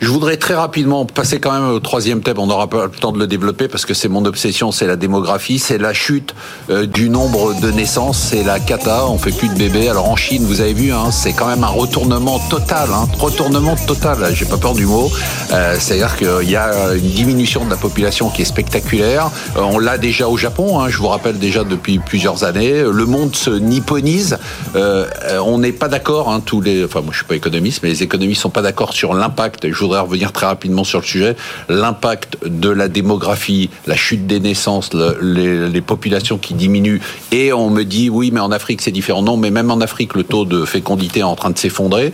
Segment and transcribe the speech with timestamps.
[0.00, 2.38] Je voudrais très rapidement passer quand même au troisième thème.
[2.38, 4.96] On n'aura pas le temps de le développer parce que c'est mon obsession, c'est la
[4.96, 6.34] démographie, c'est la chute
[6.70, 9.06] euh, du nombre de naissances, c'est la cata.
[9.06, 9.90] On fait plus de bébés.
[9.90, 13.76] Alors en Chine, vous avez vu, hein, c'est quand même un retournement total, hein, retournement
[13.86, 14.16] total.
[14.32, 15.12] J'ai pas peur du mot.
[15.52, 19.30] Euh, C'est-à-dire qu'il y a une diminution de la population qui est spectaculaire.
[19.56, 20.80] Euh, on l'a déjà au Japon.
[20.80, 22.82] Hein, je vous rappelle déjà depuis plusieurs années.
[22.82, 24.38] Le monde se nipponise.
[24.74, 26.30] On n'est pas d'accord.
[26.30, 28.94] Hein, tous les, enfin moi je suis pas économiste, mais les économistes sont pas d'accord
[28.94, 29.66] sur l'impact.
[29.90, 31.36] Voudrais revenir très rapidement sur le sujet.
[31.68, 37.00] L'impact de la démographie, la chute des naissances, les, populations qui diminuent.
[37.32, 39.22] Et on me dit, oui, mais en Afrique, c'est différent.
[39.22, 42.12] Non, mais même en Afrique, le taux de fécondité est en train de s'effondrer.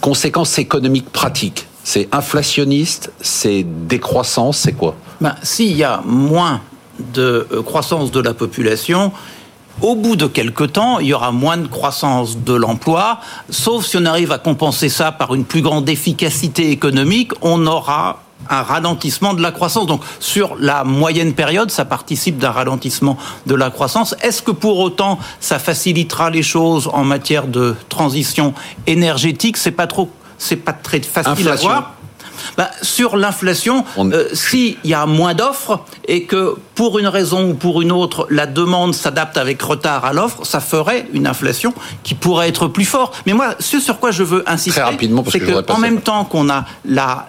[0.00, 1.66] Conséquences économiques pratiques.
[1.84, 4.96] C'est inflationniste, c'est décroissance, c'est quoi?
[5.20, 6.60] Ben, S'il y a moins
[7.14, 9.12] de euh, croissance de la population,
[9.82, 13.96] au bout de quelques temps, il y aura moins de croissance de l'emploi, sauf si
[13.96, 19.34] on arrive à compenser ça par une plus grande efficacité économique, on aura un ralentissement
[19.34, 19.86] de la croissance.
[19.86, 24.14] Donc sur la moyenne période, ça participe d'un ralentissement de la croissance.
[24.22, 28.54] Est-ce que pour autant ça facilitera les choses en matière de transition
[28.86, 29.56] énergétique?
[29.56, 31.95] C'est pas trop, c'est pas très facile à voir.
[32.56, 37.54] Bah, sur l'inflation, euh, s'il y a moins d'offres et que pour une raison ou
[37.54, 42.14] pour une autre, la demande s'adapte avec retard à l'offre, ça ferait une inflation qui
[42.14, 43.22] pourrait être plus forte.
[43.26, 44.82] Mais moi, ce sur quoi je veux insister,
[45.30, 46.64] c'est qu'en même temps qu'on a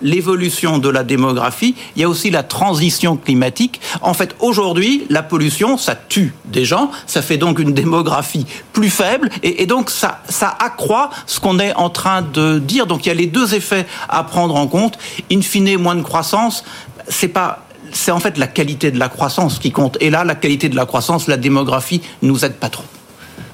[0.00, 3.80] l'évolution de la démographie, il y a aussi la transition climatique.
[4.00, 8.90] En fait, aujourd'hui, la pollution, ça tue des gens, ça fait donc une démographie plus
[8.90, 12.86] faible, et, et donc ça, ça accroît ce qu'on est en train de dire.
[12.86, 14.91] Donc il y a les deux effets à prendre en compte
[15.30, 16.64] in fine, moins de croissance,
[17.08, 19.98] c'est pas c'est en fait la qualité de la croissance qui compte.
[20.00, 22.84] Et là, la qualité de la croissance, la démographie, nous aide pas trop.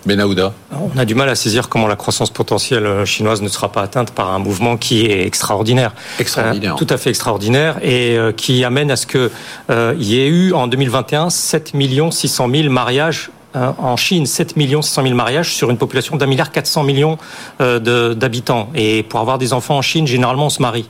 [0.06, 0.54] Benahouda.
[0.72, 4.12] On a du mal à saisir comment la croissance potentielle chinoise ne sera pas atteinte
[4.12, 5.92] par un mouvement qui est extraordinaire.
[6.18, 6.74] Extraordinaire.
[6.74, 9.30] Euh, tout à fait extraordinaire et euh, qui amène à ce qu'il
[9.70, 11.72] euh, y ait eu en 2021 7
[12.10, 13.37] 600 000 mariages euh,
[13.78, 17.18] en Chine 7 millions 600 000 mariages sur une population d'un milliard 400 millions
[17.60, 18.70] euh, d'habitants.
[18.74, 20.88] Et pour avoir des enfants en Chine, généralement, on se marie.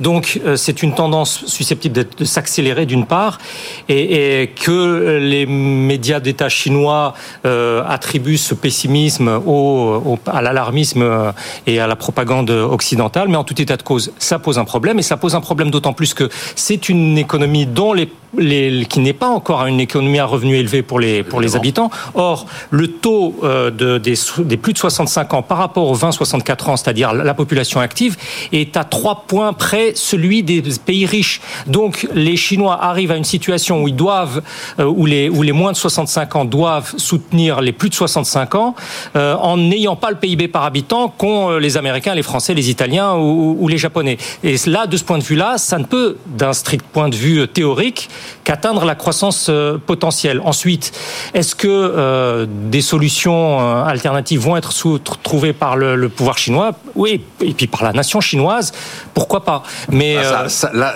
[0.00, 3.38] Donc, euh, c'est une tendance susceptible de s'accélérer d'une part,
[3.88, 7.14] et, que les médias d'État chinois
[7.44, 11.32] attribuent ce pessimisme au, à l'alarmisme
[11.66, 13.28] et à la propagande occidentale.
[13.28, 15.70] Mais en tout état de cause, ça pose un problème, et ça pose un problème
[15.70, 18.08] d'autant plus que c'est une économie dont les
[18.88, 21.90] qui n'est pas encore une économie à revenus élevés pour les, pour les habitants.
[22.14, 26.76] Or, le taux euh, de, des, plus de 65 ans par rapport aux 20-64 ans,
[26.76, 28.16] c'est-à-dire la population active,
[28.52, 31.40] est à trois points près celui des pays riches.
[31.66, 34.42] Donc, les Chinois arrivent à une situation où ils doivent,
[34.78, 38.54] euh, où, les, où les moins de 65 ans doivent soutenir les plus de 65
[38.54, 38.74] ans,
[39.16, 43.14] euh, en n'ayant pas le PIB par habitant qu'ont les Américains, les Français, les Italiens
[43.14, 44.18] ou, ou les Japonais.
[44.42, 47.46] Et là, de ce point de vue-là, ça ne peut, d'un strict point de vue
[47.48, 48.08] théorique,
[48.44, 49.50] qu'atteindre la croissance
[49.86, 50.40] potentielle.
[50.44, 50.92] Ensuite,
[51.34, 54.72] est-ce que euh, des solutions euh, alternatives vont être
[55.22, 58.72] trouvées par le, pouvoir chinois Oui, et puis par la nation chinoise,
[59.14, 60.46] pourquoi pas Mais ah,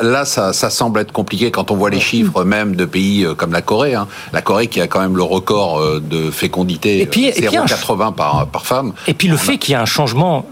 [0.02, 3.62] là, ça, semble être compliqué quand on voit les chiffres même de pays comme la
[3.62, 3.94] Corée.
[3.94, 4.08] Hein.
[4.32, 8.92] La Corée qui a quand même le record de fécondité, 0,80 par, par femme.
[9.06, 10.46] Et puis le fait qu'il y a un changement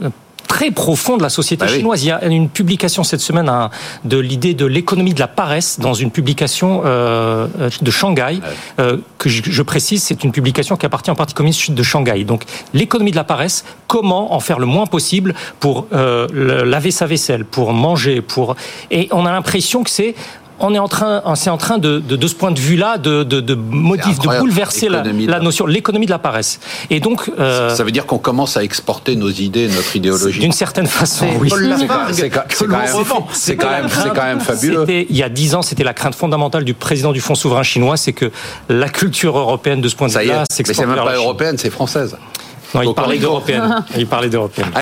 [0.63, 2.05] très profond de la société bah chinoise.
[2.05, 3.71] Il y a une publication cette semaine hein,
[4.05, 7.49] de l'idée de l'économie de la paresse dans une publication euh,
[7.81, 8.39] de Shanghai,
[8.79, 12.23] euh, que je, précise, c'est une publication qui appartient en partie communiste de Shanghai.
[12.23, 16.29] Donc l'économie de la paresse, comment en faire le moins possible pour euh,
[16.65, 18.55] laver sa vaisselle, pour manger, pour...
[18.93, 20.15] Et on a l'impression que c'est
[20.63, 23.41] on est en train, c'est en train de, de, ce point de vue-là, de, de,
[23.41, 26.61] de modif, de bouleverser la, la, notion, l'économie de la paresse.
[26.91, 30.41] Et donc, euh, ça veut dire qu'on commence à exporter nos idées, notre idéologie.
[30.41, 31.51] D'une certaine façon, oui.
[33.33, 34.87] C'est quand, même, quand même fabuleux.
[34.89, 37.97] Il y a dix ans, c'était la crainte fondamentale du président du Fonds souverain chinois,
[37.97, 38.31] c'est que
[38.69, 40.87] la culture européenne, de ce point de vue-là, s'exporte.
[40.87, 42.17] Mais c'est même pas européenne, c'est française.
[42.75, 43.85] Non, il parlait d'européenne.
[43.97, 44.69] Il parlait d'européenne.